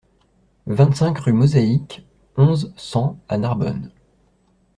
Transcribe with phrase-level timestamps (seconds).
[0.65, 3.91] vingt-cinq rue Mosaïque, onze, cent à Narbonne